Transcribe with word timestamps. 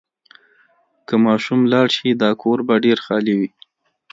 که 1.07 1.15
ماشوم 1.25 1.61
لاړ 1.73 1.87
شي، 1.95 2.09
دا 2.21 2.29
کور 2.41 2.57
به 2.67 2.75
ډېر 2.85 2.97
خالي 3.05 3.33
وي. 3.39 3.49